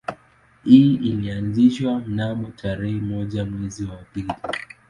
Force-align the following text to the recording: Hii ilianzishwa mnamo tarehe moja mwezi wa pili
Hii 0.63 0.93
ilianzishwa 0.95 1.99
mnamo 1.99 2.51
tarehe 2.55 2.99
moja 3.01 3.45
mwezi 3.45 3.85
wa 3.85 3.95
pili 4.13 4.33